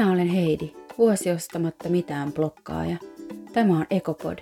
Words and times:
Minä 0.00 0.12
olen 0.12 0.28
Heidi, 0.28 0.72
vuosi 0.98 1.30
ostamatta 1.30 1.88
mitään 1.88 2.32
blokkaaja. 2.32 2.96
Tämä 3.52 3.76
on 3.76 3.86
Ekopod, 3.90 4.38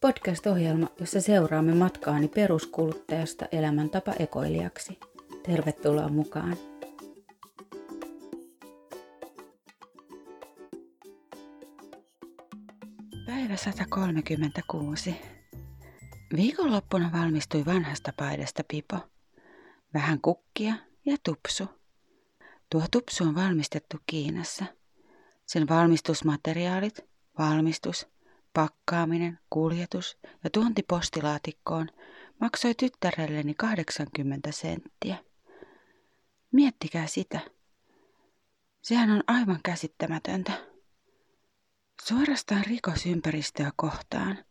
podcast-ohjelma, 0.00 0.86
jossa 1.00 1.20
seuraamme 1.20 1.74
matkaani 1.74 2.28
peruskuluttajasta 2.28 3.46
elämäntapa 3.52 4.12
ekoilijaksi. 4.18 4.98
Tervetuloa 5.42 6.08
mukaan! 6.08 6.56
Päivä 13.26 13.56
136. 13.56 15.16
Viikonloppuna 16.36 17.10
valmistui 17.12 17.64
vanhasta 17.64 18.12
paidasta 18.16 18.62
pipo. 18.68 18.96
Vähän 19.94 20.20
kukkia 20.20 20.74
ja 21.06 21.16
tupsu. 21.22 21.64
Tuo 22.70 22.84
tupsu 22.90 23.24
on 23.24 23.34
valmistettu 23.34 23.96
Kiinassa. 24.06 24.81
Sen 25.52 25.68
valmistusmateriaalit, 25.68 27.00
valmistus, 27.38 28.06
pakkaaminen, 28.54 29.38
kuljetus 29.50 30.18
ja 30.44 30.50
tuonti 30.50 30.82
postilaatikkoon 30.88 31.88
maksoi 32.40 32.74
tyttärelleni 32.74 33.54
80 33.54 34.52
senttiä. 34.52 35.16
Miettikää 36.52 37.06
sitä. 37.06 37.40
Sehän 38.82 39.10
on 39.10 39.22
aivan 39.26 39.60
käsittämätöntä. 39.64 40.52
Suorastaan 42.02 42.64
rikosympäristöä 42.66 43.72
kohtaan 43.76 44.44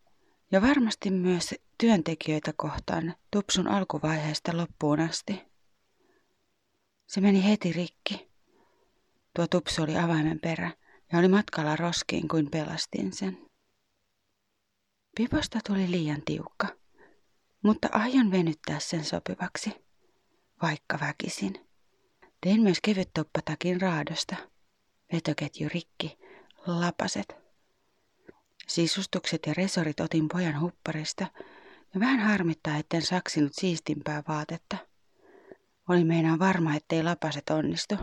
ja 0.52 0.62
varmasti 0.62 1.12
myös 1.12 1.56
työntekijöitä 1.78 2.54
kohtaan 2.56 3.16
tupsun 3.32 3.68
alkuvaiheesta 3.68 4.58
loppuun 4.58 5.00
asti. 5.00 5.42
Se 7.08 7.22
meni 7.22 7.46
heti 7.46 7.74
rikki. 7.74 8.32
Tuo 9.36 9.48
tupsu 9.48 9.84
oli 9.84 9.98
avaimen 9.98 10.40
perä 10.40 10.81
ja 11.12 11.20
oli 11.20 11.28
matkalla 11.28 11.76
roskiin 11.76 12.28
kuin 12.28 12.52
pelastin 12.52 13.14
sen. 13.14 13.38
Piposta 15.16 15.60
tuli 15.68 15.92
liian 15.92 16.22
tiukka, 16.26 16.68
mutta 17.64 17.90
aion 17.92 18.32
venyttää 18.32 18.80
sen 18.80 19.06
sopivaksi, 19.06 19.72
vaikka 20.62 21.00
väkisin. 21.00 21.68
Tein 22.42 22.62
myös 22.62 22.78
kevyt 22.84 23.10
toppatakin 23.14 23.82
raadosta. 23.82 24.36
Vetoketju 25.14 25.70
rikki, 25.74 26.18
lapaset. 26.68 27.36
Sisustukset 28.68 29.46
ja 29.48 29.54
resorit 29.54 30.00
otin 30.00 30.28
pojan 30.28 30.62
hupparista 30.62 31.28
ja 31.94 32.00
vähän 32.00 32.20
harmittaa, 32.20 32.78
etten 32.78 33.02
saksinut 33.02 33.52
siistimpää 33.56 34.24
vaatetta. 34.28 34.78
Oli 35.90 36.04
meinaan 36.04 36.40
varma, 36.40 36.76
ettei 36.76 37.04
lapaset 37.04 37.50
onnistu. 37.50 37.96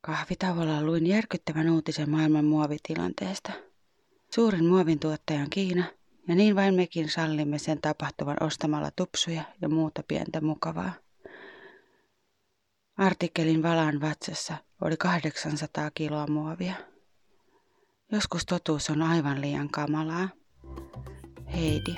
Kahvitauolla 0.00 0.82
luin 0.82 1.06
järkyttävän 1.06 1.70
uutisen 1.70 2.10
maailman 2.10 2.44
muovitilanteesta. 2.44 3.52
Suurin 4.34 4.64
muovin 4.64 4.98
tuottaja 4.98 5.40
on 5.40 5.50
Kiina, 5.50 5.84
ja 6.28 6.34
niin 6.34 6.56
vain 6.56 6.74
mekin 6.74 7.08
sallimme 7.08 7.58
sen 7.58 7.80
tapahtuvan 7.80 8.36
ostamalla 8.40 8.90
tupsuja 8.96 9.42
ja 9.62 9.68
muuta 9.68 10.02
pientä 10.08 10.40
mukavaa. 10.40 10.92
Artikkelin 12.96 13.62
valaan 13.62 14.00
vatsassa 14.00 14.54
oli 14.80 14.96
800 14.96 15.90
kiloa 15.94 16.26
muovia. 16.26 16.74
Joskus 18.12 18.46
totuus 18.46 18.90
on 18.90 19.02
aivan 19.02 19.40
liian 19.40 19.70
kamalaa. 19.70 20.28
Heidi. 21.54 21.94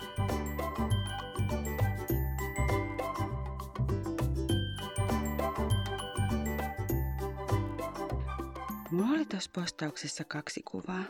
Mulla 8.92 9.10
oli 9.14 9.24
tuossa 9.24 9.50
postauksessa 9.54 10.24
kaksi 10.24 10.62
kuvaa. 10.70 11.04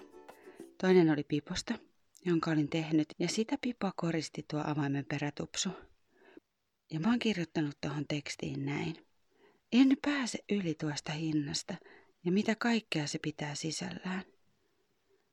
Toinen 0.80 1.10
oli 1.10 1.24
piposta, 1.24 1.74
jonka 2.24 2.50
olin 2.50 2.68
tehnyt, 2.68 3.06
ja 3.18 3.28
sitä 3.28 3.58
pipoa 3.60 3.92
koristi 3.96 4.44
tuo 4.50 4.62
avaimen 4.66 5.04
perätupsu. 5.04 5.68
Ja 6.92 7.00
mä 7.00 7.08
oon 7.08 7.18
kirjoittanut 7.18 7.80
tuohon 7.80 8.04
tekstiin 8.08 8.66
näin. 8.66 9.06
En 9.72 9.96
pääse 10.02 10.38
yli 10.50 10.74
tuosta 10.74 11.12
hinnasta, 11.12 11.74
ja 12.24 12.32
mitä 12.32 12.54
kaikkea 12.54 13.06
se 13.06 13.18
pitää 13.18 13.54
sisällään. 13.54 14.24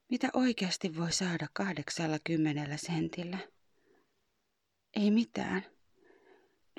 Mitä 0.10 0.30
oikeasti 0.34 0.98
voi 0.98 1.12
saada 1.12 1.48
80 1.54 2.78
sentillä? 2.78 3.38
Ei 4.96 5.12
mitään. 5.12 5.66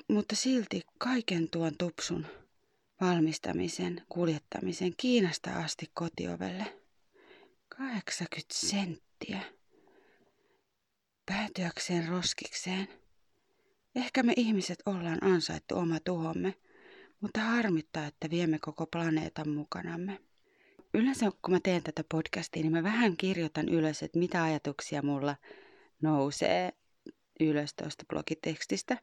Mutta 0.09 0.35
silti 0.35 0.81
kaiken 0.99 1.49
tuon 1.49 1.77
tupsun 1.77 2.40
valmistamisen, 3.01 4.01
kuljettamisen 4.09 4.93
Kiinasta 4.97 5.57
asti 5.57 5.91
kotiovelle. 5.93 6.81
80 7.77 8.53
senttiä. 8.53 9.41
Päätyäkseen 11.25 12.07
roskikseen. 12.07 12.87
Ehkä 13.95 14.23
me 14.23 14.33
ihmiset 14.37 14.79
ollaan 14.85 15.23
ansaittu 15.23 15.77
oma 15.77 15.99
tuhomme, 15.99 16.53
mutta 17.21 17.39
harmittaa, 17.39 18.05
että 18.05 18.29
viemme 18.29 18.59
koko 18.59 18.85
planeetan 18.85 19.49
mukanamme. 19.49 20.19
Yleensä 20.93 21.31
kun 21.41 21.53
mä 21.53 21.59
teen 21.63 21.83
tätä 21.83 22.03
podcastia, 22.11 22.61
niin 22.61 22.71
mä 22.71 22.83
vähän 22.83 23.17
kirjoitan 23.17 23.69
ylös, 23.69 24.03
että 24.03 24.19
mitä 24.19 24.43
ajatuksia 24.43 25.01
mulla 25.01 25.35
nousee 26.01 26.73
ylös 27.39 27.73
tuosta 27.73 28.05
blogitekstistä. 28.09 28.97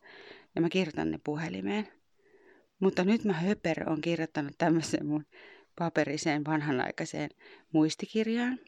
Ja 0.55 0.61
mä 0.61 0.69
kirjoitan 0.69 1.11
ne 1.11 1.19
puhelimeen. 1.25 1.98
Mutta 2.81 3.05
nyt 3.05 3.25
mä 3.25 3.33
höper 3.33 3.91
on 3.91 4.01
kirjoittanut 4.01 4.53
tämmöisen 4.59 5.07
mun 5.07 5.27
paperiseen 5.79 6.45
vanhanaikaiseen 6.45 7.31
muistikirjaan. 7.73 8.59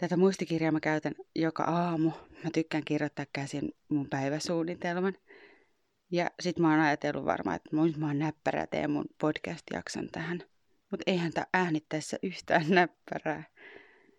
Tätä 0.00 0.16
muistikirjaa 0.16 0.72
mä 0.72 0.80
käytän 0.80 1.14
joka 1.34 1.62
aamu. 1.62 2.10
Mä 2.44 2.50
tykkään 2.54 2.84
kirjoittaa 2.84 3.26
käsin 3.32 3.72
mun 3.88 4.08
päiväsuunnitelman. 4.08 5.14
Ja 6.10 6.30
sit 6.40 6.58
mä 6.58 6.70
oon 6.70 6.80
ajatellut 6.80 7.24
varmaan, 7.24 7.56
että 7.56 7.76
nyt 7.76 7.96
mä 7.96 8.06
oon 8.06 8.18
näppärä 8.18 8.66
teen 8.66 8.90
mun 8.90 9.04
podcast-jakson 9.20 10.08
tähän. 10.12 10.42
Mutta 10.90 11.04
eihän 11.06 11.32
tää 11.32 11.46
äänittäessä 11.54 12.18
yhtään 12.22 12.64
näppärää. 12.80 13.44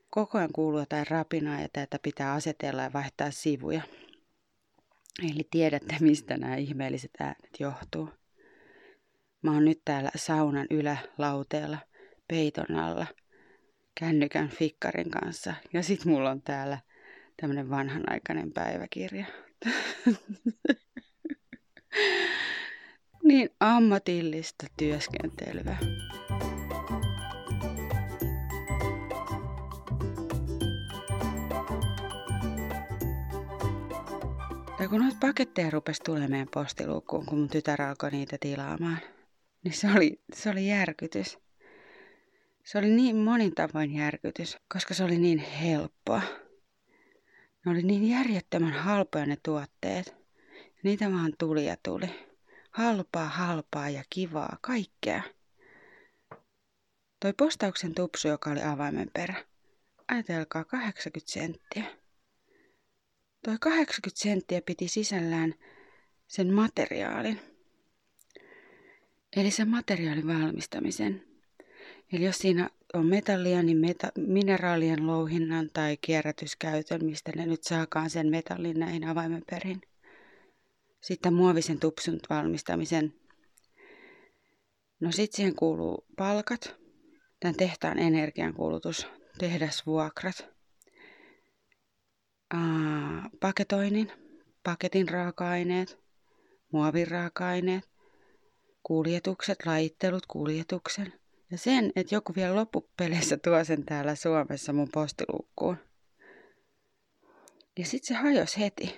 Koko 0.10 0.38
ajan 0.38 0.54
kuuluu 0.54 0.80
jotain 0.80 1.08
rapinaa 1.08 1.62
ja 1.62 1.68
tätä 1.74 2.00
pitää 2.02 2.34
asetella 2.34 2.84
ja 2.84 2.94
vaihtaa 2.94 3.32
sivuja. 3.32 3.82
Eli 5.24 5.48
tiedätte, 5.52 5.96
mistä 6.02 6.38
nämä 6.38 6.56
ihmeelliset 6.56 7.12
äänet 7.20 7.60
johtuu. 7.60 8.10
Mä 9.42 9.52
oon 9.52 9.66
nyt 9.66 9.82
täällä 9.86 10.12
saunan 10.16 10.68
ylälauteella, 10.70 11.78
peiton 12.28 12.76
alla, 12.76 13.08
kännykän 14.00 14.50
fikkarin 14.50 15.12
kanssa. 15.12 15.54
Ja 15.74 15.84
sit 15.84 16.06
mulla 16.06 16.32
on 16.32 16.42
täällä 16.42 16.80
tämmönen 17.42 17.70
vanhanaikainen 17.70 18.54
päiväkirja. 18.54 19.26
niin 23.24 23.50
ammatillista 23.60 24.66
työskentelyä. 24.78 25.78
Ja 34.88 34.92
kun 34.92 35.02
noita 35.02 35.18
paketteja 35.20 35.70
rupesi 35.70 36.04
tulemaan 36.04 36.32
meidän 36.32 36.48
postiluukkuun, 36.54 37.26
kun 37.26 37.38
mun 37.38 37.50
tytär 37.50 37.82
alkoi 37.82 38.12
niitä 38.12 38.38
tilaamaan, 38.40 39.00
niin 39.64 39.74
se 39.74 39.88
oli, 39.96 40.22
se 40.34 40.50
oli 40.50 40.68
järkytys. 40.68 41.40
Se 42.64 42.78
oli 42.78 42.90
niin 42.90 43.16
monin 43.16 43.56
tavoin 43.56 43.94
järkytys, 43.96 44.58
koska 44.74 44.94
se 44.94 45.04
oli 45.04 45.18
niin 45.18 45.40
helppoa. 45.40 46.22
Ne 47.66 47.72
oli 47.72 47.82
niin 47.82 48.10
järjettömän 48.10 48.74
halpoja 48.74 49.26
ne 49.26 49.38
tuotteet. 49.44 50.16
Niitä 50.84 51.12
vaan 51.12 51.34
tuli 51.38 51.66
ja 51.66 51.78
tuli. 51.84 52.28
Halpaa, 52.72 53.30
halpaa 53.30 53.90
ja 53.90 54.04
kivaa, 54.10 54.58
kaikkea. 54.62 55.22
Toi 57.20 57.34
postauksen 57.34 57.96
tupsu, 57.96 58.28
joka 58.28 58.50
oli 58.50 58.64
avaimen 58.64 59.10
perä. 59.14 59.46
Ajatelkaa 60.08 60.64
80 60.64 61.32
senttiä. 61.32 62.07
Toi 63.48 63.58
80 63.60 64.22
senttiä 64.22 64.62
piti 64.62 64.88
sisällään 64.88 65.56
sen 66.28 66.54
materiaalin. 66.54 67.40
Eli 69.36 69.52
sen 69.52 69.70
materiaalin 69.70 70.28
valmistamisen. 70.28 71.24
Eli 72.14 72.26
jos 72.26 72.38
siinä 72.38 72.70
on 72.94 73.06
metallia, 73.06 73.64
niin 73.64 73.78
meta- 73.78 74.12
mineraalien 74.18 75.08
louhinnan 75.08 75.70
tai 75.74 75.98
kierrätyskäytön, 75.98 77.06
mistä 77.06 77.32
ne 77.36 77.46
nyt 77.46 77.64
saakaan 77.64 78.10
sen 78.10 78.30
metallin 78.30 78.80
näihin 78.80 79.08
avaimen 79.08 79.44
perin. 79.50 79.82
Sitten 81.02 81.34
muovisen 81.34 81.80
tupsun 81.80 82.20
valmistamisen. 82.30 83.14
No 85.00 85.12
sitten 85.12 85.36
siihen 85.36 85.56
kuuluu 85.56 86.06
palkat, 86.18 86.76
tämän 87.40 87.56
tehtaan 87.56 88.00
energiankulutus, 88.00 89.08
tehdasvuokrat, 89.40 90.57
paketoinnin, 93.40 94.12
paketin 94.64 95.10
raaka-aineet, 95.10 96.00
muovin 96.72 97.08
raaka-aineet, 97.08 97.90
kuljetukset, 98.84 99.66
lajittelut, 99.66 100.26
kuljetuksen. 100.26 101.14
Ja 101.52 101.58
sen, 101.58 101.92
että 101.96 102.16
joku 102.16 102.34
vielä 102.36 102.56
loppupeleissä 102.56 103.38
tuo 103.38 103.64
sen 103.64 103.86
täällä 103.86 104.16
Suomessa 104.16 104.74
mun 104.74 104.90
postiluukkuun. 104.94 105.78
Ja 107.78 107.86
sitten 107.86 108.08
se 108.08 108.14
hajos 108.14 108.58
heti. 108.58 108.96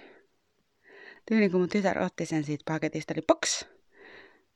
Tyyli 1.25 1.49
kun 1.49 1.59
mun 1.59 1.69
tytär 1.69 1.99
otti 1.99 2.25
sen 2.25 2.43
siitä 2.43 2.63
paketista, 2.67 3.13
eli 3.13 3.21
box! 3.27 3.65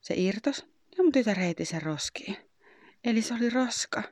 Se 0.02 0.14
irtos 0.18 0.66
ja 0.98 1.04
mun 1.04 1.12
tytär 1.12 1.40
heiti 1.40 1.66
sen 1.66 1.82
roskiin. 1.82 2.38
Eli 3.04 3.22
se 3.22 3.34
oli 3.34 3.50
roska. 3.50 4.04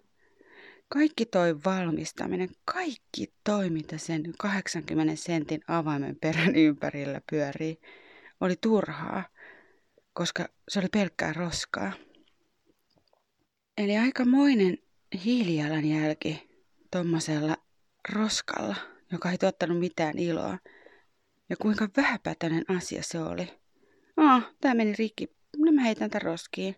Kaikki 0.93 1.25
toi 1.25 1.55
valmistaminen, 1.65 2.49
kaikki 2.65 3.33
toi, 3.43 3.69
mitä 3.69 3.97
sen 3.97 4.23
80 4.39 5.15
sentin 5.15 5.61
avaimen 5.67 6.15
perän 6.21 6.55
ympärillä 6.55 7.21
pyörii, 7.29 7.81
oli 8.41 8.55
turhaa, 8.61 9.23
koska 10.13 10.47
se 10.69 10.79
oli 10.79 10.87
pelkkää 10.91 11.33
roskaa. 11.33 11.91
Eli 13.77 13.97
aikamoinen 13.97 14.77
hiilijalanjälki 15.25 16.49
tuommoisella 16.91 17.57
roskalla, 18.09 18.75
joka 19.11 19.31
ei 19.31 19.37
tuottanut 19.37 19.79
mitään 19.79 20.19
iloa. 20.19 20.57
Ja 21.49 21.57
kuinka 21.57 21.89
vähäpätöinen 21.97 22.65
asia 22.67 23.03
se 23.03 23.19
oli. 23.19 23.47
Ah, 24.17 24.51
tämä 24.61 24.73
meni 24.73 24.93
rikki. 24.99 25.27
No 25.57 25.71
mä 25.71 25.81
heitän 25.81 26.09
tämän 26.09 26.21
roskiin. 26.21 26.75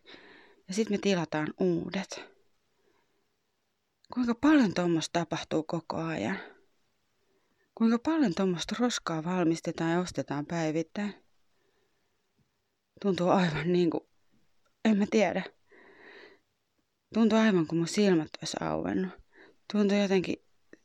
Ja 0.68 0.74
sitten 0.74 0.94
me 0.94 1.00
tilataan 1.02 1.54
uudet. 1.60 2.33
Kuinka 4.14 4.36
paljon 4.36 4.74
tuommoista 4.74 5.20
tapahtuu 5.20 5.64
koko 5.64 5.98
ajan? 5.98 6.40
Kuinka 7.76 8.00
paljon 8.00 8.36
tuommoista 8.36 8.76
roskaa 8.80 9.24
valmistetaan 9.24 9.92
ja 9.92 10.00
ostetaan 10.00 10.46
päivittäin? 10.46 11.16
Tuntuu 13.02 13.30
aivan 13.30 13.74
niin 13.74 13.90
kuin, 13.90 14.04
en 14.86 14.98
mä 14.98 15.06
tiedä. 15.12 15.44
Tuntuu 17.14 17.40
aivan 17.40 17.68
kuin 17.68 17.80
mun 17.80 17.88
silmät 17.88 18.30
olisi 18.42 18.58
auennut. 18.60 19.12
Tuntuu 19.74 19.98
jotenkin 19.98 20.36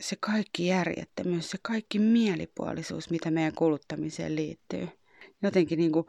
se 0.00 0.16
kaikki 0.20 0.66
järjettömyys, 0.66 1.50
se 1.50 1.58
kaikki 1.62 1.98
mielipuolisuus, 1.98 3.10
mitä 3.10 3.30
meidän 3.30 3.54
kuluttamiseen 3.54 4.36
liittyy. 4.36 4.88
Jotenkin 5.42 5.78
niin 5.78 5.92
kuin 5.92 6.06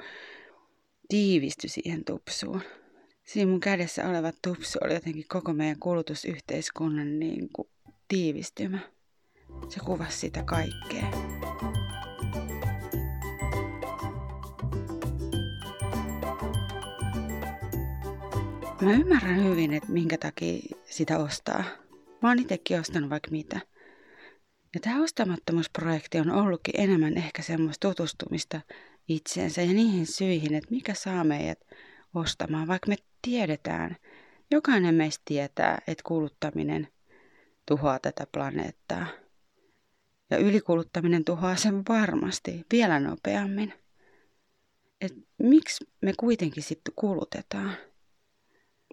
tiivistyi 1.08 1.70
siihen 1.70 2.06
tupsuun. 2.06 2.62
Siinä 3.30 3.52
mun 3.52 3.60
kädessä 3.60 4.10
oleva 4.10 4.32
tupsu 4.42 4.80
oli 4.84 4.94
jotenkin 4.94 5.26
koko 5.28 5.54
meidän 5.54 5.80
kulutusyhteiskunnan 5.80 7.20
niin 7.20 7.50
kuin 7.54 7.68
tiivistymä. 8.08 8.80
Se 9.70 9.80
kuvasi 9.80 10.18
sitä 10.18 10.44
kaikkea. 10.44 11.10
Mä 18.82 18.92
ymmärrän 18.92 19.44
hyvin, 19.44 19.74
että 19.74 19.92
minkä 19.92 20.18
takia 20.18 20.62
sitä 20.86 21.18
ostaa. 21.18 21.64
Mä 22.22 22.30
oon 22.30 22.40
itsekin 22.40 22.80
ostanut 22.80 23.10
vaikka 23.10 23.32
mitä. 23.32 23.60
Ja 24.74 24.80
tämä 24.80 25.04
ostamattomuusprojekti 25.04 26.20
on 26.20 26.32
ollutkin 26.32 26.82
enemmän 26.82 27.18
ehkä 27.18 27.42
semmoista 27.42 27.88
tutustumista 27.88 28.62
itseensä 29.08 29.62
ja 29.62 29.74
niihin 29.74 30.08
syihin, 30.08 30.54
että 30.54 30.72
mikä 30.72 30.94
saa 30.94 31.24
meidät 31.24 31.60
ostamaan, 32.14 32.68
vaikka 32.68 32.90
me 32.90 32.96
tiedetään, 33.22 33.96
jokainen 34.52 34.96
meistä 34.96 35.22
tietää, 35.26 35.82
että 35.88 36.04
kuluttaminen 36.06 36.88
tuhoaa 37.66 38.00
tätä 38.00 38.28
planeettaa. 38.32 39.06
Ja 40.30 40.38
ylikuluttaminen 40.38 41.26
tuhoaa 41.26 41.56
sen 41.56 41.84
varmasti 41.90 42.66
vielä 42.72 43.00
nopeammin. 43.00 43.74
Et 45.02 45.14
miksi 45.38 45.88
me 46.02 46.14
kuitenkin 46.20 46.64
sitten 46.64 46.94
kulutetaan? 46.96 47.74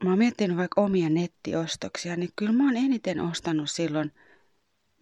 Mä 0.05 0.11
oon 0.11 0.19
miettinyt 0.19 0.57
vaikka 0.57 0.81
omia 0.81 1.11
nettiostoksia, 1.11 2.17
niin 2.17 2.31
kyllä 2.37 2.53
mä 2.53 2.65
oon 2.65 2.77
eniten 2.77 3.21
ostanut 3.21 3.71
silloin 3.71 4.13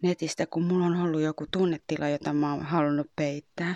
netistä, 0.02 0.46
kun 0.46 0.62
mulla 0.62 0.86
on 0.86 0.96
ollut 0.96 1.20
joku 1.20 1.46
tunnetila, 1.50 2.08
jota 2.08 2.32
mä 2.32 2.52
oon 2.52 2.62
halunnut 2.62 3.10
peittää. 3.16 3.74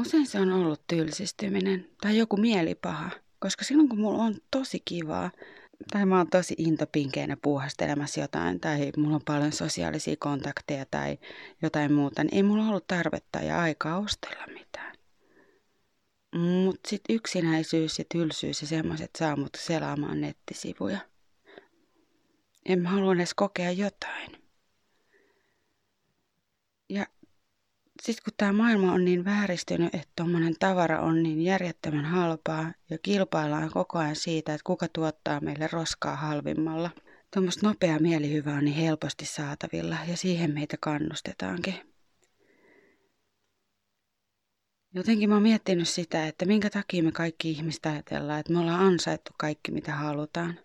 Usein 0.00 0.26
se 0.26 0.40
on 0.40 0.52
ollut 0.52 0.86
tylsistyminen 0.86 1.90
tai 2.00 2.18
joku 2.18 2.36
mielipaha, 2.36 3.10
koska 3.42 3.64
silloin 3.64 3.88
kun 3.88 4.00
mulla 4.00 4.22
on 4.22 4.34
tosi 4.50 4.82
kivaa, 4.84 5.30
tai 5.92 6.06
mä 6.06 6.16
oon 6.16 6.30
tosi 6.30 6.54
intopinkeinä 6.58 7.36
puuhastelemassa 7.42 8.20
jotain, 8.20 8.60
tai 8.60 8.92
mulla 8.96 9.14
on 9.14 9.22
paljon 9.24 9.52
sosiaalisia 9.52 10.16
kontakteja 10.18 10.86
tai 10.90 11.18
jotain 11.62 11.92
muuta, 11.92 12.24
niin 12.24 12.34
ei 12.34 12.42
mulla 12.42 12.68
ollut 12.68 12.86
tarvetta 12.86 13.38
ja 13.38 13.60
aikaa 13.60 13.98
ostella 13.98 14.46
mitään. 14.46 14.96
Mutta 16.34 16.88
sitten 16.88 17.16
yksinäisyys 17.16 17.98
ja 17.98 18.04
tylsyys 18.12 18.62
ja 18.62 18.68
semmoiset 18.68 19.10
saa 19.18 19.36
mut 19.36 19.54
selaamaan 19.56 20.20
nettisivuja. 20.20 20.98
En 22.64 22.82
mä 22.82 22.88
halua 22.88 23.12
edes 23.12 23.34
kokea 23.34 23.70
jotain. 23.70 24.42
Ja 26.88 27.06
sitten 28.02 28.24
kun 28.24 28.32
tämä 28.36 28.52
maailma 28.52 28.92
on 28.92 29.04
niin 29.04 29.24
vääristynyt, 29.24 29.94
että 29.94 30.12
tuommoinen 30.16 30.54
tavara 30.58 31.00
on 31.00 31.22
niin 31.22 31.42
järjettömän 31.42 32.04
halpaa 32.04 32.72
ja 32.90 32.98
kilpaillaan 32.98 33.70
koko 33.70 33.98
ajan 33.98 34.16
siitä, 34.16 34.54
että 34.54 34.64
kuka 34.64 34.88
tuottaa 34.88 35.40
meille 35.40 35.68
roskaa 35.72 36.16
halvimmalla. 36.16 36.90
Tuommoista 37.34 37.66
nopea 37.66 37.98
mielihyvä 37.98 38.54
on 38.54 38.64
niin 38.64 38.76
helposti 38.76 39.26
saatavilla 39.26 39.96
ja 40.08 40.16
siihen 40.16 40.54
meitä 40.54 40.76
kannustetaankin. 40.80 41.74
Jotenkin 44.94 45.28
mä 45.28 45.34
oon 45.34 45.42
miettinyt 45.42 45.88
sitä, 45.88 46.26
että 46.26 46.44
minkä 46.44 46.70
takia 46.70 47.02
me 47.02 47.12
kaikki 47.12 47.50
ihmiset 47.50 47.86
ajatellaan, 47.86 48.40
että 48.40 48.52
me 48.52 48.58
ollaan 48.58 48.80
ansaittu 48.80 49.30
kaikki 49.38 49.72
mitä 49.72 49.92
halutaan. 49.92 50.60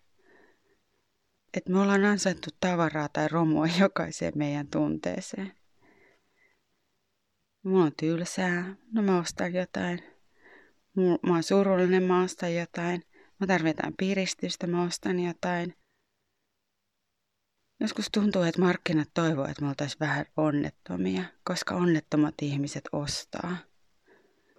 Että 1.54 1.72
me 1.72 1.80
ollaan 1.80 2.06
ansaittu 2.06 2.50
tavaraa 2.60 3.10
tai 3.10 3.28
romua 3.28 3.68
jokaiseen 3.80 4.34
meidän 4.36 4.68
tunteeseen. 4.68 5.57
Mulla 7.68 7.84
on 7.84 7.92
tylsää, 8.00 8.76
no 8.92 9.02
mä 9.02 9.20
ostan 9.20 9.54
jotain. 9.54 10.04
Mä 10.96 11.34
oon 11.34 11.44
surullinen, 11.44 12.04
mä 12.04 12.24
ostan 12.24 12.56
jotain. 12.56 13.04
Mä 13.40 13.48
tarvitaan 13.48 13.94
piristystä, 13.98 14.68
mä 14.68 14.84
ostan 14.84 15.20
jotain. 15.20 15.74
Joskus 17.80 18.10
tuntuu, 18.12 18.42
että 18.42 18.62
markkinat 18.62 19.10
toivoo, 19.14 19.46
että 19.46 19.62
me 19.62 19.68
oltaisiin 19.68 20.00
vähän 20.00 20.26
onnettomia, 20.38 21.24
koska 21.44 21.76
onnettomat 21.76 22.36
ihmiset 22.42 22.84
ostaa. 22.92 23.58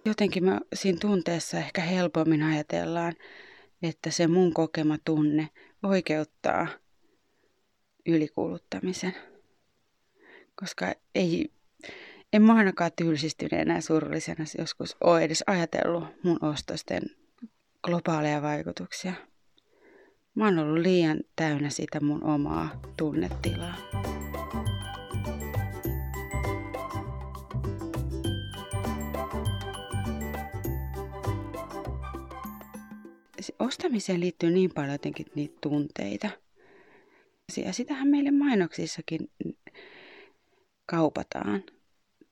Jotenkin 0.05 0.45
mä 0.45 0.59
siinä 0.73 0.97
tunteessa 1.01 1.57
ehkä 1.57 1.81
helpommin 1.81 2.43
ajatellaan, 2.43 3.13
että 3.81 4.11
se 4.11 4.27
mun 4.27 4.53
kokema 4.53 4.97
tunne 5.05 5.49
oikeuttaa 5.83 6.67
ylikuluttamisen. 8.05 9.15
Koska 10.55 10.93
ei 11.15 11.58
en 12.33 12.41
mä 12.41 12.55
ainakaan 12.55 12.91
tylsistyneenä 12.95 13.75
ja 13.75 13.81
surullisena 13.81 14.45
joskus 14.57 14.97
ole 15.01 15.23
edes 15.23 15.43
ajatellut 15.47 16.03
mun 16.23 16.43
ostosten 16.43 17.01
globaaleja 17.83 18.41
vaikutuksia. 18.41 19.13
Mä 20.35 20.45
oon 20.45 20.59
ollut 20.59 20.83
liian 20.83 21.19
täynnä 21.35 21.69
sitä 21.69 21.99
mun 21.99 22.23
omaa 22.23 22.81
tunnetilaa. 22.97 23.75
Ostamiseen 33.59 34.19
liittyy 34.19 34.49
niin 34.51 34.71
paljon 34.73 34.91
jotenkin 34.91 35.25
niitä 35.35 35.57
tunteita. 35.61 36.29
Ja 37.65 37.73
sitähän 37.73 38.07
meille 38.07 38.31
mainoksissakin 38.31 39.31
kaupataan 40.85 41.63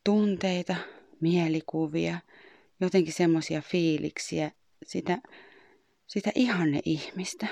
tunteita, 0.08 0.76
mielikuvia, 1.20 2.18
jotenkin 2.80 3.12
semmoisia 3.12 3.62
fiiliksiä, 3.62 4.50
sitä, 4.82 5.18
sitä 6.06 6.30
ihanne 6.34 6.80
ihmistä. 6.84 7.46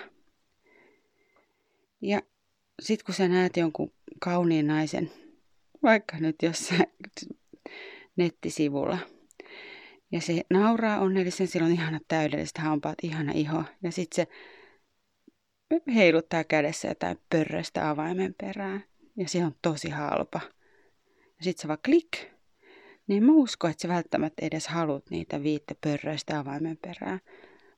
Ja 2.01 2.23
sitten 2.83 3.07
kun 3.07 3.15
sä 3.15 3.29
näet 3.29 3.57
jonkun 3.57 3.93
kauniin 4.21 4.67
naisen, 4.67 5.11
vaikka 5.83 6.17
nyt 6.19 6.37
jossain 6.43 6.87
nettisivulla, 8.17 8.99
ja 10.13 10.21
se 10.21 10.43
nauraa 10.51 11.01
onnellisen, 11.01 11.47
sillä 11.47 11.67
on 11.67 11.73
ihanat 11.73 12.03
täydelliset 12.09 12.59
hampaat, 12.59 12.99
ihana 13.03 13.33
iho, 13.35 13.65
ja 13.83 13.93
sitten 13.93 14.17
se 14.17 14.29
heiluttaa 15.95 16.45
kädessä 16.45 16.89
jotain 16.89 17.19
pörröstä 17.31 17.91
avaimen 17.91 18.35
perään, 18.35 18.85
ja 19.17 19.29
se 19.29 19.45
on 19.45 19.55
tosi 19.63 19.91
halpa. 19.91 20.41
Ja 21.39 21.45
sitten 21.45 21.63
se 21.63 21.69
vaan 21.69 21.79
klik, 21.85 22.36
niin 23.07 23.25
mä 23.25 23.33
uskon, 23.33 23.71
että 23.71 23.83
sä 23.83 23.89
välttämättä 23.89 24.47
edes 24.47 24.69
haluat 24.69 25.11
niitä 25.11 25.43
viittä 25.43 25.75
pörröistä 25.81 26.39
avaimen 26.39 26.79
perään. 26.83 27.21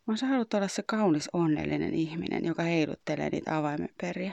Vaan 0.07 0.19
sä 0.19 0.27
haluat 0.27 0.55
olla 0.55 0.69
se 0.69 0.83
kaunis 0.83 1.29
onnellinen 1.33 1.95
ihminen, 1.95 2.45
joka 2.45 2.63
heiluttelee 2.63 3.31
niitä 3.31 3.57
avaimen 3.57 3.89
periä. 4.01 4.33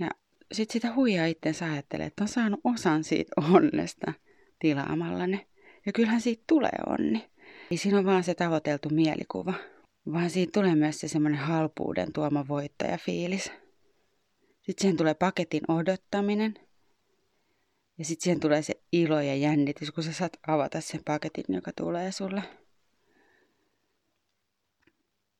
Ja 0.00 0.10
sit 0.52 0.70
sitä 0.70 0.94
huijaa 0.94 1.26
itsensä 1.26 1.64
ajattelee, 1.64 2.06
että 2.06 2.24
on 2.24 2.28
saanut 2.28 2.60
osan 2.64 3.04
siitä 3.04 3.32
onnesta 3.52 4.12
tilaamalla 4.58 5.26
ne. 5.26 5.46
Ja 5.86 5.92
kyllähän 5.92 6.20
siitä 6.20 6.44
tulee 6.46 6.78
onni. 6.86 7.30
Ei 7.70 7.76
siinä 7.76 7.98
on 7.98 8.04
vaan 8.04 8.24
se 8.24 8.34
tavoiteltu 8.34 8.88
mielikuva. 8.88 9.54
vaan 10.12 10.30
siitä 10.30 10.60
tulee 10.60 10.74
myös 10.74 11.00
se 11.00 11.08
semmoinen 11.08 11.40
halpuuden 11.40 12.12
tuoma 12.12 12.48
voittajafiilis. 12.48 13.44
Sitten 14.62 14.82
siihen 14.82 14.96
tulee 14.96 15.14
paketin 15.14 15.62
odottaminen. 15.68 16.54
Ja 18.00 18.04
sitten 18.04 18.24
siihen 18.24 18.40
tulee 18.40 18.62
se 18.62 18.74
ilo 18.92 19.20
ja 19.20 19.36
jännitys, 19.36 19.90
kun 19.90 20.04
sä 20.04 20.12
saat 20.12 20.36
avata 20.46 20.80
sen 20.80 21.00
paketin, 21.04 21.44
joka 21.48 21.72
tulee 21.76 22.12
sulle. 22.12 22.42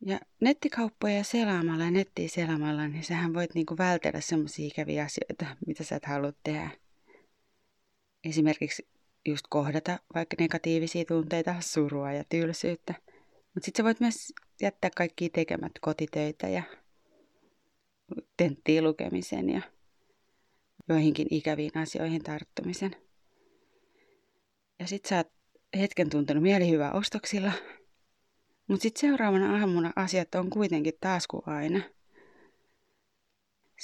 Ja 0.07 0.21
nettikauppoja 0.41 1.25
selaamalla 1.25 1.85
ja 1.85 1.91
nettiä 1.91 2.29
selaamalla, 2.29 2.89
niin 2.89 3.05
sähän 3.05 3.35
voit 3.35 3.55
niinku 3.55 3.79
vältellä 3.79 4.21
semmoisia 4.21 4.67
ikäviä 4.67 5.05
asioita, 5.05 5.57
mitä 5.67 5.85
sä 5.85 5.97
et 5.97 6.05
halua 6.05 6.33
tehdä. 6.45 6.71
Esimerkiksi 8.25 8.89
just 9.27 9.47
kohdata 9.51 9.99
vaikka 10.15 10.37
negatiivisia 10.39 11.05
tunteita, 11.05 11.55
surua 11.61 12.13
ja 12.13 12.25
tylsyyttä. 12.29 12.95
Mutta 13.55 13.65
sitten 13.65 13.83
sä 13.83 13.85
voit 13.85 14.01
myös 14.01 14.33
jättää 14.61 14.91
kaikki 14.97 15.31
tekemät 15.31 15.73
kotitöitä 15.81 16.49
ja 16.49 16.63
tenttiin 18.37 18.85
lukemisen 18.85 19.51
ja 19.51 19.63
joihinkin 20.89 21.27
ikäviin 21.31 21.79
asioihin 21.79 22.23
tarttumisen. 22.23 22.97
Ja 24.79 24.87
sit 24.87 25.05
sä 25.05 25.17
oot 25.17 25.33
hetken 25.79 26.11
tuntenut 26.11 26.43
mielihyvää 26.43 26.93
ostoksilla, 26.93 27.53
mutta 28.67 28.83
sitten 28.83 29.01
seuraavana 29.01 29.61
aamuna 29.61 29.93
asiat 29.97 30.35
on 30.35 30.51
kuitenkin 30.51 30.95
taas 31.01 31.27
kuin 31.27 31.43
aina. 31.47 31.81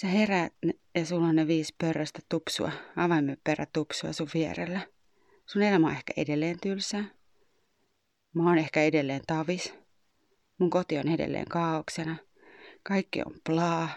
Sä 0.00 0.06
heräät 0.06 0.52
ja 0.94 1.06
sulla 1.06 1.26
on 1.26 1.36
ne 1.36 1.46
viisi 1.46 1.74
pörröstä 1.78 2.18
tupsua, 2.28 2.72
avaimen 2.96 3.38
perä 3.44 3.66
tupsua 3.72 4.12
sun 4.12 4.28
vierellä. 4.34 4.80
Sun 5.46 5.62
elämä 5.62 5.86
on 5.86 5.92
ehkä 5.92 6.12
edelleen 6.16 6.60
tylsää. 6.60 7.04
Mä 8.34 8.48
oon 8.48 8.58
ehkä 8.58 8.82
edelleen 8.82 9.20
tavis. 9.26 9.74
Mun 10.58 10.70
koti 10.70 10.98
on 10.98 11.08
edelleen 11.08 11.46
kaauksena. 11.48 12.16
Kaikki 12.82 13.22
on 13.22 13.34
plaa. 13.46 13.88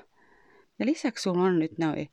Ja 0.79 0.85
lisäksi 0.85 1.23
sulla 1.23 1.43
on 1.43 1.59
nyt 1.59 1.77
noin 1.77 2.09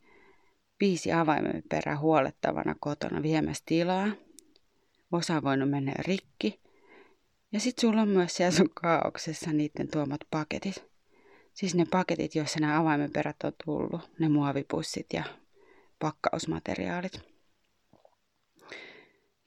viisi 0.80 1.12
avaimen 1.12 1.62
perä 1.68 1.96
huolettavana 1.96 2.74
kotona 2.80 3.22
viemässä 3.22 3.62
tilaa. 3.66 4.08
Osa 5.12 5.42
voinut 5.42 5.70
mennä 5.70 5.92
rikki. 5.98 6.60
Ja 7.52 7.60
sit 7.60 7.78
sulla 7.78 8.02
on 8.02 8.08
myös 8.08 8.36
siellä 8.36 8.56
sun 8.56 8.70
kaauksessa 8.74 9.52
niiden 9.52 9.90
tuomat 9.90 10.20
paketit. 10.30 10.84
Siis 11.54 11.74
ne 11.74 11.86
paketit, 11.90 12.34
joissa 12.34 12.60
nämä 12.60 12.80
avaimenperät 12.80 13.36
on 13.44 13.52
tullut, 13.64 14.10
ne 14.18 14.28
muovipussit 14.28 15.06
ja 15.12 15.24
pakkausmateriaalit. 15.98 17.20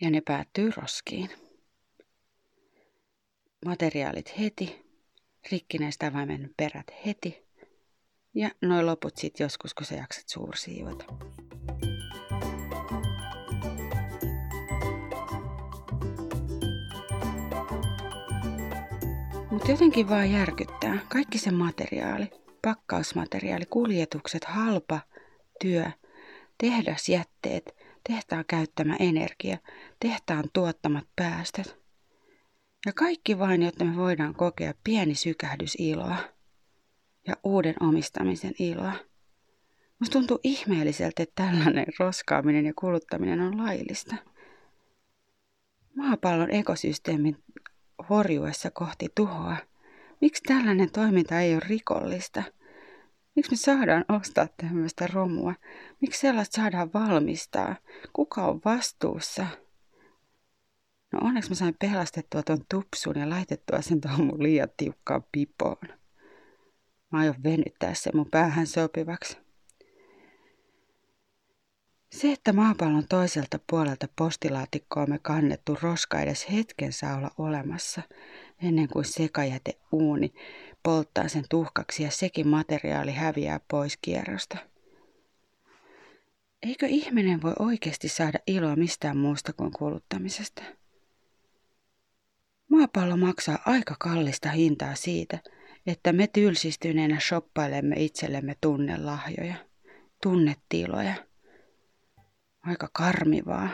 Ja 0.01 0.09
ne 0.09 0.21
päättyy 0.21 0.71
roskiin. 0.77 1.29
Materiaalit 3.65 4.39
heti, 4.39 4.85
rikkinäistä 5.51 6.07
avaimen 6.07 6.53
perät 6.57 6.87
heti 7.05 7.48
ja 8.39 8.49
noin 8.61 8.85
loput 8.85 9.17
sitten 9.17 9.45
joskus, 9.45 9.73
kun 9.73 9.85
sä 9.85 9.95
jaksat 9.95 10.29
suursiivota. 10.29 11.05
Mutta 19.51 19.71
jotenkin 19.71 20.09
vaan 20.09 20.31
järkyttää. 20.31 20.97
Kaikki 21.09 21.37
se 21.37 21.51
materiaali, 21.51 22.31
pakkausmateriaali, 22.61 23.65
kuljetukset, 23.65 24.43
halpa, 24.45 24.99
työ, 25.61 25.85
tehdasjätteet, 26.57 27.75
tehtaan 28.09 28.45
käyttämä 28.47 28.95
energia, 28.99 29.57
tehtaan 29.99 30.43
tuottamat 30.53 31.05
päästöt. 31.15 31.79
Ja 32.85 32.93
kaikki 32.93 33.39
vain, 33.39 33.63
jotta 33.63 33.85
me 33.85 33.95
voidaan 33.95 34.35
kokea 34.35 34.73
pieni 34.83 35.15
sykähdys 35.15 35.75
iloa 35.79 36.38
ja 37.29 37.35
uuden 37.43 37.75
omistamisen 37.79 38.53
iloa. 38.59 38.93
Musta 39.99 40.13
tuntuu 40.13 40.39
ihmeelliseltä, 40.43 41.23
että 41.23 41.43
tällainen 41.43 41.85
roskaaminen 41.99 42.65
ja 42.65 42.73
kuluttaminen 42.75 43.41
on 43.41 43.57
laillista. 43.57 44.15
Maapallon 45.95 46.51
ekosysteemin 46.51 47.43
horjuessa 48.09 48.71
kohti 48.71 49.07
tuhoa. 49.15 49.57
Miksi 50.21 50.43
tällainen 50.43 50.91
toiminta 50.91 51.39
ei 51.39 51.53
ole 51.53 51.61
rikollista? 51.67 52.43
Miksi 53.35 53.51
me 53.51 53.57
saadaan 53.57 54.05
ostaa 54.09 54.47
tämmöistä 54.57 55.07
romua? 55.07 55.53
Miksi 56.01 56.21
sellaista 56.21 56.61
saadaan 56.61 56.93
valmistaa? 56.93 57.75
Kuka 58.13 58.45
on 58.47 58.61
vastuussa? 58.65 59.45
No 61.11 61.19
onneksi 61.21 61.49
mä 61.49 61.55
sain 61.55 61.75
pelastettua 61.79 62.43
ton 62.43 62.65
tupsun 62.69 63.19
ja 63.19 63.29
laitettua 63.29 63.81
sen 63.81 64.01
tuohon 64.01 64.25
mun 64.25 64.43
liian 64.43 64.69
tiukkaan 64.77 65.23
pipoon. 65.31 65.98
Mä 67.11 67.19
aion 67.19 67.43
venyttää 67.43 67.93
sen 67.93 68.15
mun 68.15 68.29
päähän 68.31 68.67
sopivaksi. 68.67 69.37
Se, 72.11 72.31
että 72.31 72.53
maapallon 72.53 73.07
toiselta 73.09 73.59
puolelta 73.69 74.07
postilaatikkoamme 74.15 75.19
kannettu 75.21 75.77
roska 75.81 76.19
edes 76.19 76.51
hetken 76.51 76.93
saa 76.93 77.17
olla 77.17 77.31
olemassa, 77.37 78.01
ennen 78.63 78.87
kuin 78.87 79.05
sekajäte 79.05 79.77
uuni 79.91 80.33
polttaa 80.83 81.27
sen 81.27 81.45
tuhkaksi 81.49 82.03
ja 82.03 82.11
sekin 82.11 82.47
materiaali 82.47 83.11
häviää 83.11 83.59
pois 83.67 83.97
kierrosta. 84.01 84.57
Eikö 86.63 86.85
ihminen 86.87 87.41
voi 87.41 87.53
oikeasti 87.59 88.09
saada 88.09 88.39
iloa 88.47 88.75
mistään 88.75 89.17
muusta 89.17 89.53
kuin 89.53 89.71
kuluttamisesta? 89.71 90.63
Maapallo 92.69 93.17
maksaa 93.17 93.59
aika 93.65 93.95
kallista 93.99 94.49
hintaa 94.49 94.95
siitä, 94.95 95.39
että 95.87 96.13
me 96.13 96.27
tylsistyneenä 96.27 97.19
shoppailemme 97.19 97.95
itsellemme 97.99 98.55
tunnelahjoja, 98.61 99.55
tunnetiloja– 100.23 101.13
Aika 102.61 102.89
karmivaa. 102.93 103.69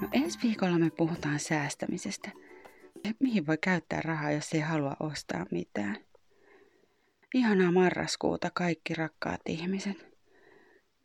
No 0.00 0.08
ensi 0.12 0.38
viikolla 0.42 0.78
me 0.78 0.90
puhutaan 0.90 1.40
säästämisestä. 1.40 2.30
Mihin 3.20 3.46
voi 3.46 3.58
käyttää 3.58 4.00
rahaa, 4.00 4.30
jos 4.30 4.52
ei 4.52 4.60
halua 4.60 4.96
ostaa 5.00 5.46
mitään? 5.50 5.96
Ihanaa 7.34 7.72
marraskuuta 7.72 8.50
kaikki 8.54 8.94
rakkaat 8.94 9.40
ihmiset. 9.46 10.09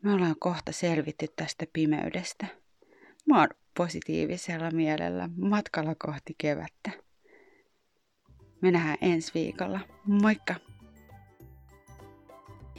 Me 0.06 0.14
ollaan 0.14 0.36
kohta 0.40 0.72
selvitty 0.72 1.26
tästä 1.36 1.66
pimeydestä. 1.74 2.48
Mä 3.26 3.40
oon 3.40 3.48
positiivisella 3.78 4.72
mielellä 4.72 5.30
matkalla 5.38 5.96
kohti 5.96 6.36
kevättä. 6.38 6.92
Me 8.62 8.72
nähdään 8.72 8.98
ensi 9.02 9.32
viikolla. 9.34 9.80
Moikka! 10.08 10.56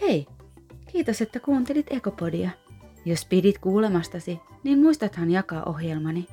Hei! 0.00 0.26
Kiitos, 0.92 1.23
että 1.23 1.40
kuuntelit 1.40 1.87
Ekopodia. 1.90 2.50
Jos 3.04 3.25
pidit 3.25 3.59
kuulemastasi, 3.59 4.40
niin 4.64 4.78
muistathan 4.78 5.30
jakaa 5.30 5.64
ohjelmani. 5.64 6.26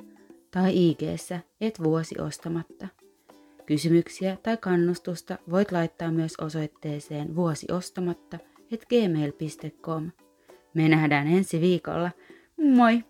tai 0.56 0.90
ig 0.90 1.00
et 1.62 1.84
vuosiostamatta. 1.84 2.88
Kysymyksiä 3.66 4.38
tai 4.44 4.58
kannustusta 4.58 5.38
voit 5.52 5.72
laittaa 5.72 6.12
myös 6.12 6.34
osoitteeseen 6.42 7.36
vuosiostamatta 7.36 8.40
et 8.72 8.86
gmail.com. 8.90 10.12
Me 10.74 10.90
nähdään 10.90 11.28
ensi 11.28 11.62
viikolla. 11.62 12.12
Moi! 12.58 13.04